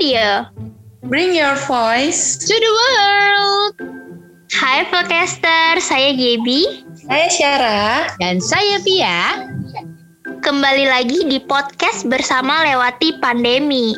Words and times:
Radio. 0.00 0.48
Bring 1.12 1.36
your 1.36 1.52
voice 1.68 2.40
to 2.40 2.54
the 2.56 2.72
world. 2.72 3.72
Hai 4.48 4.88
Podcaster, 4.88 5.76
saya 5.76 6.16
Gaby. 6.16 6.88
Saya 7.04 7.28
Syara. 7.28 7.84
Dan 8.16 8.40
saya 8.40 8.80
Pia. 8.80 9.44
Kembali 10.40 10.88
lagi 10.88 11.28
di 11.28 11.36
podcast 11.44 12.08
bersama 12.08 12.64
lewati 12.64 13.20
pandemi. 13.20 13.92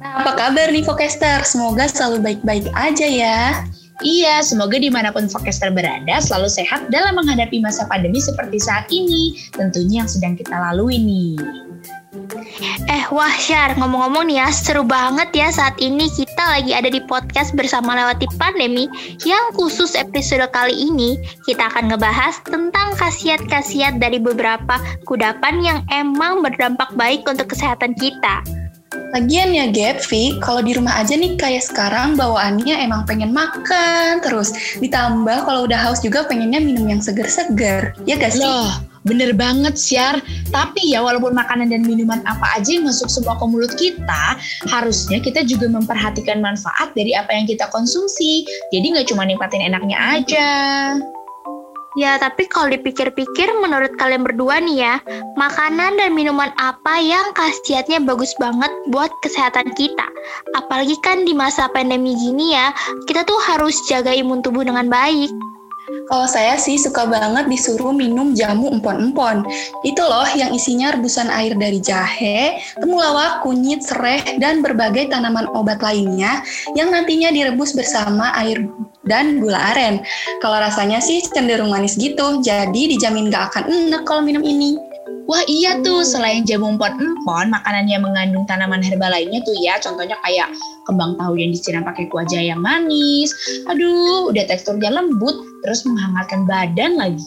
Nah, 0.00 0.24
apa 0.24 0.32
kabar 0.32 0.72
nih 0.72 0.80
Podcaster? 0.80 1.44
Semoga 1.44 1.92
selalu 1.92 2.24
baik-baik 2.24 2.72
aja 2.72 3.04
ya. 3.04 3.68
Iya, 4.00 4.40
semoga 4.40 4.80
di 4.80 4.88
mana 4.88 5.12
pun 5.12 5.28
podcaster 5.28 5.68
berada 5.68 6.24
selalu 6.24 6.48
sehat 6.48 6.88
dalam 6.88 7.20
menghadapi 7.20 7.60
masa 7.60 7.84
pandemi 7.84 8.16
seperti 8.16 8.56
saat 8.64 8.88
ini. 8.88 9.36
Tentunya 9.52 10.02
yang 10.02 10.08
sedang 10.08 10.40
kita 10.40 10.56
lalui 10.56 10.96
nih. 10.96 11.36
Eh 12.62 13.04
wah 13.10 13.34
Syar, 13.34 13.74
ngomong-ngomong 13.82 14.30
nih 14.30 14.38
ya, 14.38 14.46
seru 14.54 14.86
banget 14.86 15.26
ya 15.34 15.50
saat 15.50 15.74
ini 15.82 16.06
kita 16.06 16.38
lagi 16.54 16.70
ada 16.70 16.86
di 16.86 17.02
podcast 17.02 17.50
bersama 17.50 17.98
lewati 17.98 18.30
pandemi 18.38 18.86
yang 19.26 19.50
khusus 19.58 19.98
episode 19.98 20.46
kali 20.54 20.70
ini 20.70 21.18
kita 21.50 21.66
akan 21.66 21.90
ngebahas 21.90 22.38
tentang 22.46 22.94
khasiat-khasiat 22.94 23.98
dari 23.98 24.22
beberapa 24.22 24.78
kudapan 25.02 25.66
yang 25.66 25.78
emang 25.90 26.46
berdampak 26.46 26.94
baik 26.94 27.26
untuk 27.26 27.50
kesehatan 27.50 27.90
kita. 27.98 28.46
Lagian 29.10 29.50
ya 29.50 29.66
Gap, 29.74 30.06
Vi, 30.06 30.38
kalau 30.38 30.62
di 30.62 30.78
rumah 30.78 30.94
aja 30.94 31.18
nih 31.18 31.34
kayak 31.34 31.66
sekarang 31.66 32.14
bawaannya 32.14 32.86
emang 32.86 33.02
pengen 33.02 33.34
makan 33.34 34.22
terus. 34.22 34.78
Ditambah 34.78 35.42
kalau 35.42 35.66
udah 35.66 35.90
haus 35.90 35.98
juga 36.06 36.22
pengennya 36.30 36.62
minum 36.62 36.86
yang 36.86 37.02
seger-seger. 37.02 37.98
Ya 38.06 38.14
gak 38.14 38.38
sih? 38.38 38.46
Loh, 38.46 38.93
bener 39.04 39.36
banget 39.36 39.76
Syar. 39.76 40.18
Tapi 40.50 40.92
ya 40.92 41.04
walaupun 41.04 41.36
makanan 41.36 41.70
dan 41.70 41.84
minuman 41.84 42.24
apa 42.24 42.58
aja 42.58 42.76
yang 42.80 42.88
masuk 42.88 43.08
semua 43.08 43.36
ke 43.38 43.44
mulut 43.46 43.72
kita, 43.76 44.24
harusnya 44.68 45.20
kita 45.20 45.44
juga 45.44 45.70
memperhatikan 45.70 46.40
manfaat 46.40 46.90
dari 46.96 47.12
apa 47.14 47.30
yang 47.32 47.44
kita 47.44 47.68
konsumsi. 47.70 48.48
Jadi 48.72 48.96
nggak 48.96 49.08
cuma 49.12 49.28
nikmatin 49.28 49.62
enaknya 49.62 49.96
aja. 50.00 50.50
Ya, 51.94 52.18
tapi 52.18 52.50
kalau 52.50 52.74
dipikir-pikir 52.74 53.54
menurut 53.62 53.94
kalian 54.02 54.26
berdua 54.26 54.58
nih 54.58 54.82
ya, 54.82 54.94
makanan 55.38 55.94
dan 55.94 56.10
minuman 56.10 56.50
apa 56.58 56.98
yang 56.98 57.22
khasiatnya 57.38 58.02
bagus 58.02 58.34
banget 58.42 58.70
buat 58.90 59.14
kesehatan 59.22 59.70
kita? 59.78 60.02
Apalagi 60.58 60.98
kan 61.06 61.22
di 61.22 61.30
masa 61.30 61.70
pandemi 61.70 62.18
gini 62.18 62.50
ya, 62.50 62.74
kita 63.06 63.22
tuh 63.22 63.38
harus 63.46 63.78
jaga 63.86 64.10
imun 64.10 64.42
tubuh 64.42 64.66
dengan 64.66 64.90
baik. 64.90 65.30
Kalau 65.84 66.24
saya 66.24 66.56
sih 66.56 66.80
suka 66.80 67.04
banget 67.04 67.44
disuruh 67.48 67.92
minum 67.92 68.32
jamu 68.32 68.72
empon-empon. 68.72 69.44
Itu 69.84 70.00
loh 70.00 70.24
yang 70.32 70.56
isinya 70.56 70.96
rebusan 70.96 71.28
air 71.28 71.52
dari 71.56 71.80
jahe, 71.80 72.60
temulawak, 72.80 73.44
kunyit, 73.44 73.84
serai, 73.84 74.40
dan 74.40 74.64
berbagai 74.64 75.12
tanaman 75.12 75.44
obat 75.52 75.84
lainnya 75.84 76.40
yang 76.72 76.88
nantinya 76.88 77.28
direbus 77.28 77.76
bersama 77.76 78.32
air 78.40 78.64
dan 79.04 79.40
gula 79.44 79.76
aren. 79.76 80.00
Kalau 80.40 80.56
rasanya 80.56 81.04
sih 81.04 81.20
cenderung 81.20 81.68
manis 81.68 82.00
gitu, 82.00 82.40
jadi 82.40 82.82
dijamin 82.88 83.28
gak 83.28 83.52
akan 83.52 83.64
enak 83.68 84.02
kalau 84.08 84.24
minum 84.24 84.40
ini. 84.40 84.93
Wah 85.24 85.40
iya 85.48 85.80
tuh, 85.80 86.04
selain 86.04 86.44
jamu 86.44 86.76
empon-empon, 86.76 87.48
makanan 87.48 87.88
yang 87.88 88.04
mengandung 88.04 88.44
tanaman 88.44 88.84
herbal 88.84 89.08
lainnya 89.08 89.40
tuh 89.40 89.56
ya, 89.56 89.80
contohnya 89.80 90.20
kayak 90.20 90.52
kembang 90.84 91.16
tahu 91.16 91.40
yang 91.40 91.48
disiram 91.48 91.80
pakai 91.80 92.12
kuah 92.12 92.28
jahe 92.28 92.52
yang 92.52 92.60
manis. 92.60 93.32
Aduh, 93.64 94.28
udah 94.28 94.44
teksturnya 94.44 94.92
lembut, 94.92 95.32
terus 95.64 95.88
menghangatkan 95.88 96.44
badan 96.44 97.00
lagi. 97.00 97.24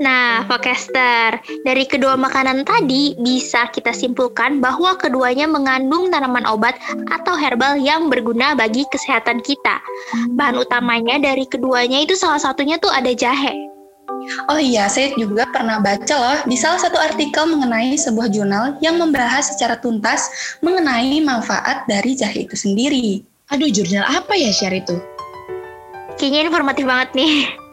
Nah, 0.00 0.42
podcaster, 0.48 1.38
dari 1.62 1.84
kedua 1.84 2.16
makanan 2.16 2.64
tadi 2.64 3.12
bisa 3.20 3.68
kita 3.70 3.92
simpulkan 3.92 4.58
bahwa 4.58 4.96
keduanya 4.96 5.44
mengandung 5.44 6.08
tanaman 6.08 6.48
obat 6.48 6.74
atau 7.12 7.36
herbal 7.36 7.76
yang 7.76 8.08
berguna 8.08 8.56
bagi 8.56 8.88
kesehatan 8.88 9.44
kita. 9.44 9.78
Bahan 10.34 10.56
utamanya 10.58 11.20
dari 11.20 11.44
keduanya 11.44 12.02
itu 12.02 12.16
salah 12.16 12.40
satunya 12.40 12.80
tuh 12.80 12.90
ada 12.90 13.12
jahe. 13.12 13.75
Oh 14.46 14.58
iya, 14.58 14.86
saya 14.86 15.10
juga 15.18 15.46
pernah 15.50 15.82
baca 15.82 16.14
loh 16.14 16.38
di 16.46 16.54
salah 16.54 16.78
satu 16.78 16.98
artikel 16.98 17.46
mengenai 17.46 17.94
sebuah 17.98 18.30
jurnal 18.30 18.78
yang 18.78 18.98
membahas 18.98 19.54
secara 19.54 19.78
tuntas 19.78 20.30
mengenai 20.62 21.18
manfaat 21.22 21.86
dari 21.90 22.14
jahe 22.14 22.46
itu 22.46 22.54
sendiri. 22.54 23.22
Aduh, 23.50 23.70
jurnal 23.70 24.06
apa 24.06 24.34
ya 24.34 24.50
share 24.50 24.78
itu? 24.78 24.98
Kayaknya 26.16 26.40
informatif 26.50 26.84
banget 26.86 27.10
nih. 27.14 27.65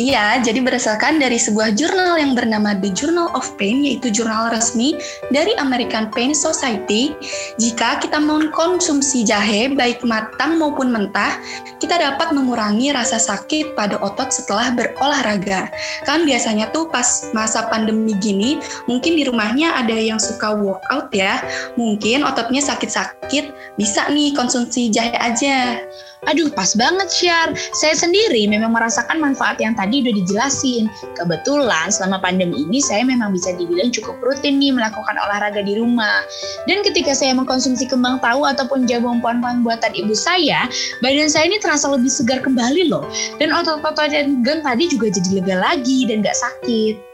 Iya, 0.00 0.40
jadi 0.40 0.60
berdasarkan 0.64 1.20
dari 1.20 1.36
sebuah 1.36 1.76
jurnal 1.76 2.16
yang 2.16 2.32
bernama 2.32 2.72
The 2.76 2.90
Journal 2.96 3.28
of 3.36 3.44
Pain, 3.60 3.84
yaitu 3.84 4.08
jurnal 4.08 4.48
resmi 4.52 4.96
dari 5.28 5.52
American 5.60 6.08
Pain 6.08 6.32
Society, 6.32 7.12
jika 7.60 8.00
kita 8.00 8.16
mengkonsumsi 8.16 9.24
jahe 9.28 9.72
baik 9.72 10.00
matang 10.04 10.56
maupun 10.56 10.88
mentah, 10.88 11.36
kita 11.76 12.00
dapat 12.00 12.32
mengurangi 12.32 12.92
rasa 12.92 13.20
sakit 13.20 13.76
pada 13.76 14.00
otot 14.00 14.32
setelah 14.32 14.72
berolahraga. 14.72 15.68
Kan 16.08 16.24
biasanya 16.24 16.72
tuh 16.72 16.88
pas 16.88 17.28
masa 17.36 17.68
pandemi 17.68 18.16
gini, 18.16 18.60
mungkin 18.88 19.16
di 19.16 19.28
rumahnya 19.28 19.76
ada 19.76 19.96
yang 19.96 20.20
suka 20.20 20.56
workout 20.56 21.12
ya, 21.12 21.40
mungkin 21.76 22.24
ototnya 22.24 22.64
sakit-sakit, 22.64 23.76
bisa 23.76 24.08
nih 24.08 24.32
konsumsi 24.32 24.88
jahe 24.88 25.16
aja. 25.20 25.80
Aduh, 26.28 26.52
pas 26.52 26.76
banget, 26.76 27.08
Syar. 27.08 27.56
Saya 27.72 27.96
sendiri 27.96 28.44
memang 28.44 28.76
merasakan 28.76 29.16
manfaat 29.16 29.56
yang 29.56 29.72
tadi 29.72 30.04
udah 30.04 30.12
dijelasin. 30.12 30.84
Kebetulan 31.16 31.88
selama 31.88 32.20
pandemi 32.20 32.68
ini 32.68 32.76
saya 32.84 33.08
memang 33.08 33.32
bisa 33.32 33.56
dibilang 33.56 33.88
cukup 33.88 34.20
rutin 34.20 34.60
nih 34.60 34.76
melakukan 34.76 35.16
olahraga 35.16 35.64
di 35.64 35.80
rumah. 35.80 36.20
Dan 36.68 36.84
ketika 36.84 37.16
saya 37.16 37.32
mengkonsumsi 37.32 37.88
kembang 37.88 38.20
tahu 38.20 38.44
ataupun 38.44 38.84
jamu 38.84 39.16
empon-empon 39.16 39.64
buatan 39.64 39.96
ibu 39.96 40.12
saya, 40.12 40.68
badan 41.00 41.32
saya 41.32 41.48
ini 41.48 41.56
terasa 41.56 41.88
lebih 41.88 42.12
segar 42.12 42.44
kembali 42.44 42.92
loh. 42.92 43.08
Dan 43.40 43.56
otot-otot 43.56 44.12
dan 44.12 44.44
gang 44.44 44.60
tadi 44.60 44.92
juga 44.92 45.08
jadi 45.08 45.40
lega 45.40 45.56
lagi 45.56 46.04
dan 46.04 46.20
gak 46.20 46.36
sakit. 46.36 47.10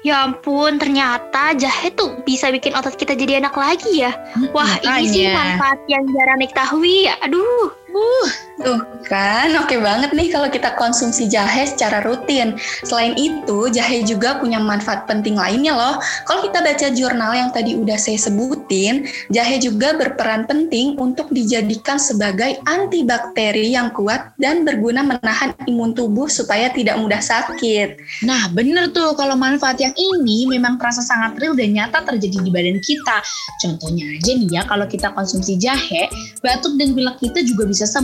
Ya 0.00 0.24
ampun, 0.24 0.80
ternyata 0.80 1.52
jahe 1.60 1.92
tuh 1.92 2.24
bisa 2.24 2.48
bikin 2.48 2.72
otot 2.72 2.96
kita 2.96 3.12
jadi 3.12 3.44
enak 3.44 3.52
lagi 3.52 4.00
ya. 4.00 4.16
Wah, 4.56 4.64
Makanya. 4.80 4.96
ini 4.96 5.12
sih 5.12 5.28
manfaat 5.28 5.76
yang 5.92 6.08
jarang 6.16 6.40
diketahui 6.40 7.04
ya. 7.04 7.20
Aduh. 7.20 7.79
Uh, 7.92 8.30
tuh 8.62 8.78
kan, 9.10 9.50
oke 9.58 9.74
banget 9.82 10.14
nih 10.14 10.30
kalau 10.30 10.46
kita 10.46 10.70
konsumsi 10.78 11.26
jahe 11.26 11.66
secara 11.66 11.98
rutin. 12.06 12.54
Selain 12.86 13.18
itu, 13.18 13.66
jahe 13.74 14.06
juga 14.06 14.38
punya 14.38 14.62
manfaat 14.62 15.10
penting 15.10 15.34
lainnya 15.34 15.74
loh. 15.74 15.98
Kalau 16.30 16.46
kita 16.46 16.62
baca 16.62 16.86
jurnal 16.94 17.32
yang 17.34 17.50
tadi 17.50 17.74
udah 17.74 17.98
saya 17.98 18.14
sebutin, 18.22 19.10
jahe 19.34 19.58
juga 19.58 19.98
berperan 19.98 20.46
penting 20.46 20.94
untuk 21.02 21.26
dijadikan 21.34 21.98
sebagai 21.98 22.62
antibakteri 22.70 23.74
yang 23.74 23.90
kuat 23.90 24.30
dan 24.38 24.62
berguna 24.62 25.02
menahan 25.02 25.50
imun 25.66 25.90
tubuh 25.90 26.30
supaya 26.30 26.70
tidak 26.70 26.94
mudah 27.02 27.18
sakit. 27.18 27.98
Nah, 28.22 28.46
bener 28.54 28.94
tuh 28.94 29.18
kalau 29.18 29.34
manfaat 29.34 29.82
yang 29.82 29.96
ini 29.98 30.46
memang 30.46 30.78
terasa 30.78 31.02
sangat 31.02 31.34
real 31.42 31.58
dan 31.58 31.74
nyata 31.74 32.06
terjadi 32.06 32.46
di 32.46 32.50
badan 32.54 32.78
kita. 32.78 33.18
Contohnya 33.58 34.06
aja 34.06 34.32
nih 34.38 34.50
ya, 34.54 34.62
kalau 34.70 34.86
kita 34.86 35.10
konsumsi 35.10 35.58
jahe, 35.58 36.06
batuk 36.44 36.78
dan 36.78 36.94
pilek 36.94 37.18
kita 37.18 37.42
juga 37.42 37.66
bisa 37.66 37.80
bisa 37.80 37.96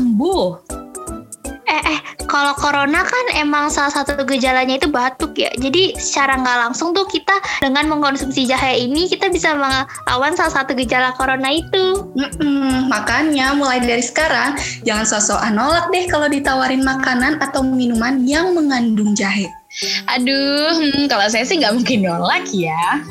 Eh, 1.67 1.83
eh, 1.83 1.99
kalau 2.31 2.55
corona 2.55 3.03
kan 3.03 3.25
emang 3.35 3.67
salah 3.67 3.91
satu 3.91 4.23
gejalanya 4.23 4.79
itu 4.79 4.87
batuk 4.87 5.35
ya. 5.35 5.51
Jadi 5.59 5.99
secara 5.99 6.39
nggak 6.39 6.59
langsung 6.63 6.95
tuh 6.95 7.03
kita 7.11 7.35
dengan 7.59 7.91
mengkonsumsi 7.91 8.47
jahe 8.47 8.87
ini 8.87 9.11
kita 9.11 9.27
bisa 9.35 9.51
melawan 9.59 10.39
salah 10.39 10.63
satu 10.63 10.79
gejala 10.79 11.11
corona 11.19 11.51
itu. 11.51 12.07
Mm-mm, 12.15 12.87
makanya 12.87 13.51
mulai 13.59 13.83
dari 13.83 14.03
sekarang 14.03 14.55
jangan 14.87 15.03
sosok 15.03 15.43
nolak 15.51 15.91
deh 15.91 16.07
kalau 16.07 16.31
ditawarin 16.31 16.87
makanan 16.87 17.43
atau 17.43 17.67
minuman 17.67 18.23
yang 18.23 18.55
mengandung 18.55 19.19
jahe. 19.19 19.51
Aduh, 20.07 20.71
hmm, 20.71 21.11
kalau 21.11 21.27
saya 21.27 21.43
sih 21.43 21.59
nggak 21.59 21.75
mungkin 21.75 22.07
nolak 22.07 22.47
ya. 22.55 23.03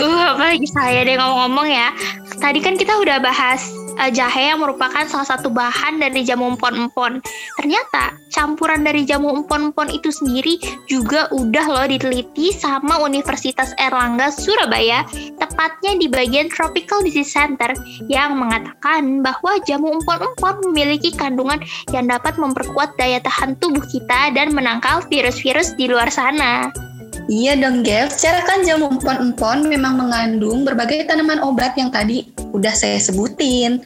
Uh, 0.00 0.32
apalagi 0.32 0.64
saya 0.72 1.04
deh 1.04 1.20
ngomong-ngomong 1.20 1.68
ya. 1.68 1.92
Tadi 2.40 2.64
kan 2.64 2.80
kita 2.80 2.96
udah 2.96 3.20
bahas 3.20 3.83
uh, 3.98 4.10
jahe 4.10 4.52
yang 4.52 4.60
merupakan 4.60 5.06
salah 5.06 5.26
satu 5.26 5.50
bahan 5.50 6.00
dari 6.02 6.26
jamu 6.26 6.54
empon-empon. 6.54 7.22
Ternyata 7.58 8.16
campuran 8.30 8.82
dari 8.82 9.06
jamu 9.06 9.30
empon-empon 9.42 9.90
itu 9.94 10.10
sendiri 10.10 10.58
juga 10.90 11.30
udah 11.30 11.66
loh 11.70 11.86
diteliti 11.86 12.50
sama 12.54 13.00
Universitas 13.02 13.72
Erlangga 13.78 14.34
Surabaya, 14.34 15.06
tepatnya 15.38 15.96
di 15.98 16.06
bagian 16.10 16.50
Tropical 16.50 17.02
Disease 17.06 17.30
Center 17.30 17.72
yang 18.10 18.36
mengatakan 18.36 19.22
bahwa 19.22 19.58
jamu 19.64 19.94
empon-empon 20.02 20.70
memiliki 20.70 21.14
kandungan 21.14 21.62
yang 21.94 22.10
dapat 22.10 22.36
memperkuat 22.36 22.98
daya 22.98 23.22
tahan 23.22 23.56
tubuh 23.62 23.82
kita 23.86 24.34
dan 24.34 24.52
menangkal 24.52 25.02
virus-virus 25.06 25.74
di 25.78 25.88
luar 25.88 26.10
sana. 26.10 26.83
Iya 27.24 27.56
dong, 27.56 27.80
Gel. 27.80 28.12
Secara 28.12 28.44
kan 28.44 28.60
jamu 28.68 28.92
empon-empon 28.92 29.64
memang 29.64 29.96
mengandung 29.96 30.60
berbagai 30.68 31.08
tanaman 31.08 31.40
obat 31.40 31.72
yang 31.80 31.88
tadi 31.88 32.28
udah 32.52 32.74
saya 32.76 33.00
sebutin. 33.00 33.80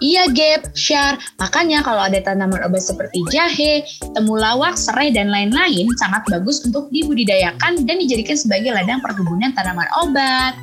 Iya, 0.00 0.32
Gap, 0.32 0.72
Syar. 0.72 1.20
Makanya 1.36 1.84
kalau 1.84 2.08
ada 2.08 2.18
tanaman 2.24 2.64
obat 2.64 2.80
seperti 2.80 3.20
jahe, 3.28 3.84
temulawak, 4.16 4.80
serai, 4.80 5.12
dan 5.12 5.28
lain-lain 5.28 5.84
sangat 6.00 6.24
bagus 6.32 6.64
untuk 6.64 6.88
dibudidayakan 6.88 7.84
dan 7.84 7.96
dijadikan 8.00 8.40
sebagai 8.40 8.72
ladang 8.72 9.04
perkebunan 9.04 9.52
tanaman 9.52 9.88
obat. 10.00 10.56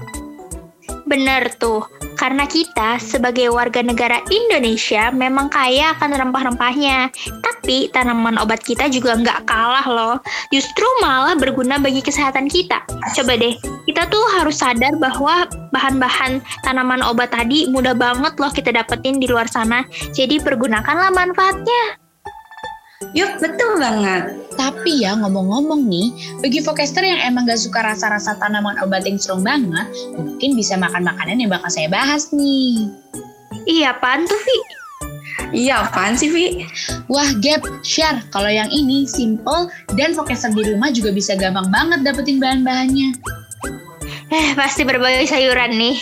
Bener 1.05 1.53
tuh. 1.61 1.85
Karena 2.15 2.47
kita 2.47 2.97
sebagai 2.97 3.51
warga 3.51 3.83
negara 3.83 4.23
Indonesia 4.31 5.11
memang 5.11 5.51
kaya 5.51 5.93
akan 5.99 6.09
rempah-rempahnya. 6.15 7.11
Tapi 7.43 7.91
tanaman 7.91 8.39
obat 8.39 8.63
kita 8.63 8.87
juga 8.89 9.15
nggak 9.19 9.45
kalah 9.45 9.87
loh. 9.87 10.15
Justru 10.49 10.85
malah 11.03 11.35
berguna 11.35 11.77
bagi 11.77 11.99
kesehatan 11.99 12.47
kita. 12.47 12.81
Coba 13.15 13.35
deh, 13.35 13.55
kita 13.85 14.07
tuh 14.07 14.23
harus 14.39 14.59
sadar 14.59 14.95
bahwa 14.97 15.45
bahan-bahan 15.75 16.39
tanaman 16.63 17.03
obat 17.03 17.35
tadi 17.35 17.67
mudah 17.69 17.93
banget 17.93 18.33
loh 18.39 18.51
kita 18.51 18.71
dapetin 18.71 19.19
di 19.19 19.27
luar 19.27 19.45
sana. 19.51 19.83
Jadi 20.15 20.39
pergunakanlah 20.39 21.11
manfaatnya. 21.11 22.04
Yuk, 23.13 23.37
betul 23.43 23.77
banget. 23.77 24.33
Tapi 24.55 25.03
ya 25.03 25.19
ngomong-ngomong 25.19 25.85
nih, 25.85 26.09
bagi 26.39 26.63
Vokester 26.63 27.03
yang 27.03 27.19
emang 27.27 27.45
gak 27.45 27.59
suka 27.59 27.83
rasa-rasa 27.83 28.39
tanaman 28.39 28.79
obat 28.81 29.03
yang 29.03 29.19
strong 29.19 29.43
banget, 29.43 29.85
mungkin 30.15 30.55
bisa 30.55 30.79
makan 30.79 31.03
makanan 31.03 31.43
yang 31.43 31.51
bakal 31.51 31.67
saya 31.67 31.91
bahas 31.91 32.31
nih. 32.31 32.87
Iya, 33.67 33.99
apaan 33.99 34.23
tuh, 34.23 34.39
Vi? 34.39 34.57
Iya, 35.53 35.85
apaan 35.85 36.15
sih, 36.15 36.31
Vi? 36.31 36.63
Wah, 37.11 37.27
Gap, 37.43 37.61
share. 37.83 38.23
Kalau 38.31 38.49
yang 38.49 38.71
ini 38.71 39.03
simple 39.05 39.69
dan 39.99 40.15
Vokester 40.15 40.55
di 40.55 40.63
rumah 40.73 40.89
juga 40.89 41.11
bisa 41.11 41.35
gampang 41.35 41.67
banget 41.69 42.01
dapetin 42.07 42.39
bahan-bahannya. 42.39 43.11
Eh, 44.31 44.47
pasti 44.57 44.81
berbagai 44.81 45.29
sayuran 45.29 45.77
nih. 45.77 45.97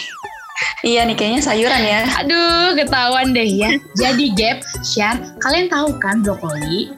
Iya 0.83 1.07
nih, 1.07 1.15
kayaknya 1.15 1.39
sayuran 1.39 1.80
ya. 1.80 2.03
Aduh, 2.19 2.75
ketahuan 2.75 3.31
deh 3.31 3.47
ya. 3.47 3.71
Jadi 3.95 4.35
Gap, 4.35 4.68
share, 4.83 5.15
kalian 5.39 5.71
tahu 5.71 5.95
kan 5.95 6.19
brokoli? 6.19 6.91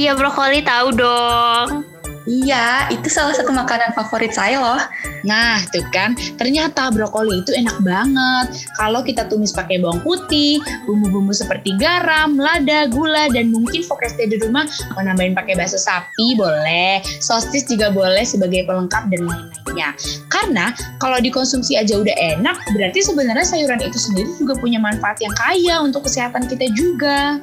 Iya, 0.00 0.16
brokoli 0.16 0.64
tahu 0.64 0.96
dong. 0.96 1.84
Iya, 2.28 2.92
itu 2.92 3.08
salah 3.08 3.32
satu 3.32 3.48
makanan 3.56 3.96
favorit 3.96 4.36
saya 4.36 4.60
loh. 4.60 4.82
Nah, 5.24 5.64
tuh 5.72 5.80
kan, 5.88 6.12
ternyata 6.36 6.92
brokoli 6.92 7.40
itu 7.40 7.56
enak 7.56 7.80
banget. 7.80 8.68
Kalau 8.76 9.00
kita 9.00 9.24
tumis 9.32 9.48
pakai 9.56 9.80
bawang 9.80 10.04
putih, 10.04 10.60
bumbu-bumbu 10.84 11.32
seperti 11.32 11.72
garam, 11.80 12.36
lada, 12.36 12.84
gula, 12.92 13.32
dan 13.32 13.48
mungkin 13.48 13.80
vokeste 13.80 14.28
di 14.28 14.36
rumah 14.44 14.68
mau 14.92 15.00
nambahin 15.00 15.32
pakai 15.32 15.56
bakso 15.56 15.80
sapi 15.80 16.36
boleh, 16.36 17.00
sosis 17.24 17.64
juga 17.64 17.88
boleh 17.88 18.28
sebagai 18.28 18.68
pelengkap 18.68 19.08
dan 19.08 19.24
lain-lainnya. 19.24 19.96
Karena 20.28 20.76
kalau 21.00 21.16
dikonsumsi 21.24 21.80
aja 21.80 21.96
udah 21.96 22.12
enak, 22.36 22.60
berarti 22.76 23.00
sebenarnya 23.08 23.46
sayuran 23.48 23.80
itu 23.80 23.96
sendiri 23.96 24.28
juga 24.36 24.52
punya 24.60 24.76
manfaat 24.76 25.16
yang 25.24 25.32
kaya 25.32 25.80
untuk 25.80 26.04
kesehatan 26.04 26.44
kita 26.44 26.68
juga. 26.76 27.40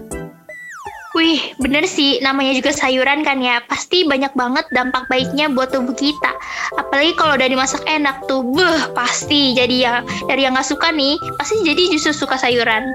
Wih, 1.15 1.55
bener 1.63 1.87
sih, 1.87 2.19
namanya 2.19 2.51
juga 2.51 2.75
sayuran 2.75 3.23
kan 3.23 3.39
ya. 3.39 3.63
Pasti 3.71 4.03
banyak 4.03 4.35
banget 4.35 4.67
dampak 4.75 5.07
baiknya 5.07 5.47
buat 5.47 5.71
tubuh 5.71 5.95
kita. 5.95 6.35
Apalagi 6.75 7.15
kalau 7.15 7.39
udah 7.39 7.47
dimasak 7.47 7.87
enak 7.87 8.27
tuh, 8.27 8.43
beh, 8.43 8.91
pasti 8.91 9.55
jadi 9.55 9.75
yang 9.79 9.97
dari 10.27 10.43
yang 10.43 10.59
nggak 10.59 10.67
suka 10.67 10.91
nih, 10.91 11.15
pasti 11.39 11.63
jadi 11.63 11.87
justru 11.87 12.11
suka 12.11 12.35
sayuran. 12.35 12.91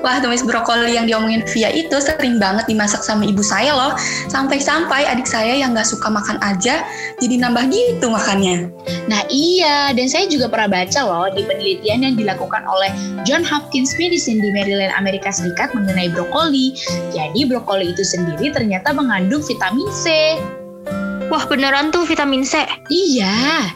Wah, 0.00 0.20
tumis 0.20 0.44
brokoli 0.44 0.96
yang 0.96 1.08
diomongin 1.08 1.44
Via 1.52 1.72
itu 1.72 1.96
sering 2.00 2.36
banget 2.36 2.68
dimasak 2.68 3.00
sama 3.00 3.24
ibu 3.24 3.40
saya 3.40 3.72
loh. 3.72 3.92
Sampai-sampai 4.28 5.08
adik 5.08 5.26
saya 5.26 5.56
yang 5.56 5.72
nggak 5.72 5.88
suka 5.88 6.08
makan 6.08 6.36
aja, 6.44 6.84
jadi 7.20 7.34
nambah 7.40 7.68
gitu 7.72 8.12
makannya. 8.12 8.68
Nah 9.08 9.22
iya, 9.28 9.92
dan 9.96 10.06
saya 10.06 10.28
juga 10.28 10.48
pernah 10.48 10.80
baca 10.80 11.00
loh 11.04 11.26
di 11.32 11.42
penelitian 11.44 12.04
yang 12.04 12.14
dilakukan 12.16 12.62
oleh 12.68 12.90
John 13.24 13.44
Hopkins 13.44 13.96
Medicine 13.96 14.40
di 14.40 14.50
Maryland, 14.52 14.92
Amerika 14.96 15.32
Serikat 15.32 15.72
mengenai 15.72 16.12
brokoli. 16.12 16.76
Jadi 17.12 17.48
brokoli 17.48 17.92
itu 17.92 18.04
sendiri 18.04 18.52
ternyata 18.52 18.92
mengandung 18.94 19.42
vitamin 19.44 19.88
C. 19.92 20.36
Wah, 21.30 21.46
beneran 21.46 21.94
tuh 21.94 22.02
vitamin 22.04 22.42
C. 22.42 22.66
Iya. 22.90 23.70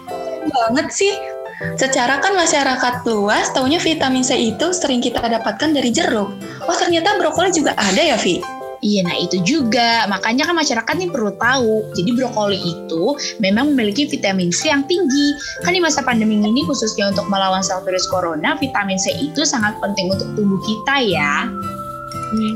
Banget 0.45 0.91
sih. 0.91 1.34
Secara 1.79 2.19
kan 2.19 2.35
masyarakat 2.35 3.07
luas 3.07 3.51
taunya 3.55 3.79
vitamin 3.79 4.27
C 4.27 4.55
itu 4.55 4.73
sering 4.75 4.99
kita 4.99 5.23
dapatkan 5.23 5.71
dari 5.75 5.91
jeruk. 5.95 6.31
Oh 6.67 6.77
ternyata 6.77 7.19
brokoli 7.19 7.55
juga 7.55 7.75
ada 7.79 8.01
ya 8.01 8.19
Vi? 8.19 8.43
Iya, 8.85 9.01
nah 9.01 9.17
itu 9.17 9.41
juga. 9.41 10.05
Makanya 10.13 10.45
kan 10.45 10.61
masyarakat 10.61 10.95
nih 11.01 11.09
perlu 11.09 11.33
tahu. 11.41 11.89
Jadi 11.97 12.11
brokoli 12.13 12.61
itu 12.61 13.17
memang 13.41 13.73
memiliki 13.73 14.05
vitamin 14.05 14.53
C 14.53 14.69
yang 14.69 14.85
tinggi. 14.85 15.33
Kan 15.65 15.73
di 15.73 15.81
masa 15.81 16.05
pandemi 16.05 16.37
ini 16.37 16.61
khususnya 16.69 17.09
untuk 17.09 17.25
melawan 17.33 17.65
sel 17.65 17.81
virus 17.81 18.05
corona, 18.13 18.53
vitamin 18.61 19.01
C 19.01 19.17
itu 19.17 19.41
sangat 19.49 19.81
penting 19.81 20.13
untuk 20.13 20.29
tubuh 20.37 20.61
kita 20.69 21.01
ya. 21.01 21.49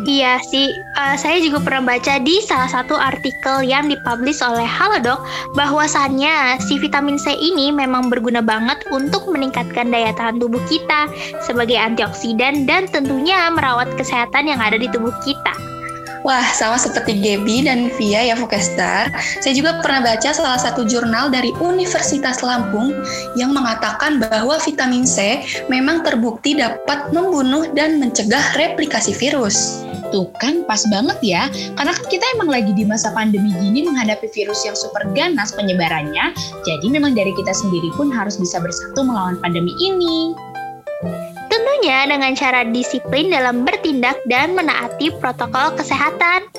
Iya 0.09 0.41
sih, 0.43 0.73
uh, 0.97 1.15
saya 1.15 1.39
juga 1.39 1.63
pernah 1.63 1.95
baca 1.95 2.19
di 2.19 2.41
salah 2.43 2.71
satu 2.71 2.97
artikel 2.97 3.63
yang 3.63 3.87
dipublish 3.87 4.43
oleh 4.43 4.67
Halodoc 4.67 5.23
bahwasannya 5.55 6.59
si 6.65 6.81
vitamin 6.81 7.21
C 7.21 7.37
ini 7.37 7.71
memang 7.71 8.11
berguna 8.11 8.43
banget 8.43 8.83
untuk 8.89 9.29
meningkatkan 9.31 9.93
daya 9.93 10.11
tahan 10.17 10.41
tubuh 10.41 10.61
kita 10.67 11.07
sebagai 11.45 11.77
antioksidan 11.77 12.67
dan 12.67 12.89
tentunya 12.89 13.53
merawat 13.53 13.91
kesehatan 13.95 14.49
yang 14.51 14.59
ada 14.59 14.81
di 14.81 14.89
tubuh 14.91 15.13
kita. 15.23 15.68
Wah, 16.27 16.43
sama 16.51 16.75
seperti 16.75 17.15
Gaby 17.15 17.71
dan 17.71 17.95
Via 17.95 18.35
ya 18.35 18.35
Vokestar, 18.35 19.07
saya 19.39 19.55
juga 19.55 19.79
pernah 19.79 20.03
baca 20.03 20.31
salah 20.35 20.59
satu 20.59 20.83
jurnal 20.83 21.31
dari 21.31 21.55
Universitas 21.63 22.43
Lampung 22.43 22.91
yang 23.39 23.55
mengatakan 23.55 24.19
bahwa 24.19 24.59
vitamin 24.59 25.07
C 25.07 25.47
memang 25.71 26.03
terbukti 26.03 26.59
dapat 26.59 27.15
membunuh 27.15 27.71
dan 27.71 28.03
mencegah 28.03 28.43
replikasi 28.59 29.15
virus. 29.15 29.87
Tuh 30.09 30.27
kan 30.41 30.65
pas 30.65 30.81
banget 30.89 31.19
ya, 31.21 31.43
karena 31.77 31.93
kan 31.93 32.07
kita 32.09 32.25
emang 32.41 32.49
lagi 32.49 32.73
di 32.73 32.83
masa 32.83 33.13
pandemi 33.13 33.53
gini 33.61 33.85
menghadapi 33.85 34.27
virus 34.33 34.65
yang 34.65 34.73
super 34.73 35.05
ganas 35.13 35.53
penyebarannya, 35.53 36.33
jadi 36.65 36.87
memang 36.89 37.13
dari 37.13 37.31
kita 37.37 37.53
sendiri 37.53 37.93
pun 37.93 38.09
harus 38.09 38.41
bisa 38.41 38.57
bersatu 38.57 39.05
melawan 39.05 39.37
pandemi 39.45 39.77
ini. 39.77 40.33
Tentunya 41.79 42.11
dengan 42.11 42.35
cara 42.35 42.67
disiplin 42.67 43.31
dalam 43.31 43.63
bertindak 43.63 44.19
dan 44.27 44.51
menaati 44.51 45.15
protokol 45.23 45.79
kesehatan. 45.79 46.51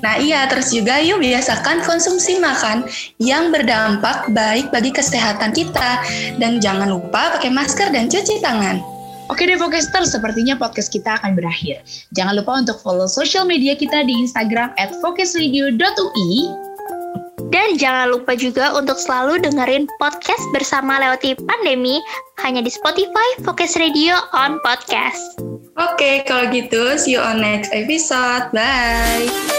Nah 0.00 0.16
iya, 0.16 0.48
terus 0.48 0.72
juga 0.72 1.04
yuk 1.04 1.20
biasakan 1.20 1.84
konsumsi 1.84 2.40
makan 2.40 2.88
yang 3.20 3.52
berdampak 3.52 4.24
baik 4.32 4.72
bagi 4.72 4.88
kesehatan 4.88 5.52
kita. 5.52 6.00
Dan 6.40 6.64
jangan 6.64 6.88
lupa 6.88 7.36
pakai 7.36 7.52
masker 7.52 7.92
dan 7.92 8.08
cuci 8.08 8.40
tangan. 8.40 8.80
Oke 9.28 9.44
deh 9.44 9.60
Vokester, 9.60 10.08
sepertinya 10.08 10.56
podcast 10.56 10.88
kita 10.96 11.20
akan 11.20 11.36
berakhir. 11.36 11.84
Jangan 12.16 12.40
lupa 12.40 12.56
untuk 12.56 12.80
follow 12.80 13.04
sosial 13.04 13.44
media 13.44 13.76
kita 13.76 14.00
di 14.00 14.16
Instagram 14.16 14.72
at 14.80 14.96
dan 17.48 17.80
jangan 17.80 18.12
lupa 18.12 18.36
juga 18.36 18.72
untuk 18.76 18.96
selalu 19.00 19.40
dengerin 19.42 19.88
podcast 19.96 20.44
bersama 20.52 21.00
lewati 21.00 21.34
pandemi 21.48 22.00
hanya 22.44 22.60
di 22.60 22.70
Spotify 22.70 23.28
Focus 23.42 23.76
Radio 23.80 24.14
on 24.36 24.60
Podcast. 24.62 25.40
Oke, 25.78 26.26
kalau 26.26 26.50
gitu 26.50 26.98
see 26.98 27.14
you 27.14 27.22
on 27.22 27.38
next 27.38 27.70
episode. 27.70 28.50
Bye. 28.50 29.57